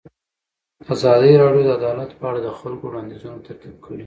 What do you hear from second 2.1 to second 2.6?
په اړه د